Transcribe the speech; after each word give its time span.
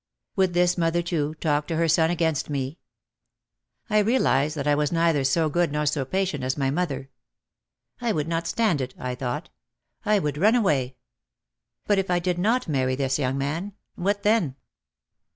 Would 0.35 0.55
this 0.55 0.79
mother 0.79 1.03
too 1.03 1.35
talk 1.35 1.67
to 1.67 1.75
her 1.75 1.87
son 1.87 2.09
against 2.09 2.49
me? 2.49 2.79
I 3.87 3.99
realised 3.99 4.55
that 4.57 4.65
I 4.67 4.73
was 4.73 4.91
neither 4.91 5.23
so 5.23 5.47
good 5.47 5.71
nor 5.71 5.85
so 5.85 6.05
patient 6.05 6.43
as 6.43 6.57
my 6.57 6.71
mother. 6.71 7.11
"I 8.01 8.11
would 8.11 8.27
not 8.27 8.47
stand 8.47 8.81
it," 8.81 8.95
I 8.97 9.13
thought, 9.13 9.51
"I 10.03 10.17
would 10.17 10.39
run 10.39 10.55
away. 10.55 10.95
But, 11.85 11.99
if 11.99 12.09
I 12.09 12.17
did 12.17 12.39
not 12.39 12.67
marry 12.67 12.95
this 12.95 13.19
young 13.19 13.37
man, 13.37 13.73
what 13.93 14.23
then?" 14.23 14.55